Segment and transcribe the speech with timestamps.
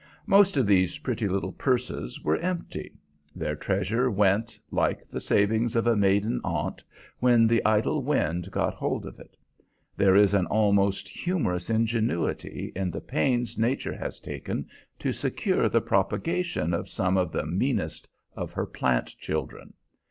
[0.25, 2.93] Most of these pretty little purses were empty.
[3.35, 6.83] Their treasure went, like the savings of a maiden aunt,
[7.19, 9.37] when the idle wind got hold of it.
[9.95, 14.65] There is an almost humorous ingenuity in the pains Nature has taken
[14.97, 19.75] to secure the propagation of some of the meanest of her plant children.